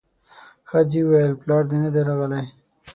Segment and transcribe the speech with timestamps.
[0.69, 2.45] ښځې وويل پلار دې نه دی راغلی.